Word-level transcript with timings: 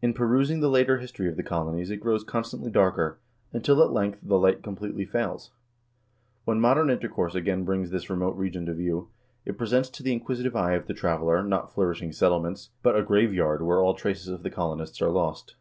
In 0.00 0.14
perusing 0.14 0.60
the 0.60 0.70
later 0.70 0.98
history 0.98 1.28
of 1.28 1.36
the 1.36 1.42
colonies 1.42 1.90
it 1.90 1.96
grows 1.96 2.22
constantly 2.22 2.70
darker, 2.70 3.18
until, 3.52 3.82
at 3.82 3.90
length, 3.90 4.20
the 4.22 4.38
light 4.38 4.62
completely 4.62 5.04
fails. 5.04 5.50
When 6.44 6.60
modern 6.60 6.88
intercourse 6.90 7.34
again 7.34 7.64
brings 7.64 7.90
this 7.90 8.08
remote 8.08 8.36
region 8.36 8.66
to 8.66 8.74
view, 8.74 9.08
it 9.44 9.58
presents 9.58 9.90
to 9.90 10.04
the 10.04 10.12
inquisitive 10.12 10.54
eye 10.54 10.74
of 10.74 10.86
the 10.86 10.94
traveler, 10.94 11.42
not 11.42 11.72
flourishing 11.74 12.12
settlements, 12.12 12.70
but 12.84 12.96
a 12.96 13.02
graveyard 13.02 13.62
where 13.62 13.80
all 13.80 13.94
traces 13.94 14.28
of 14.28 14.44
the 14.44 14.48
colonists 14.50 15.02
are 15.02 15.10
lost. 15.10 15.56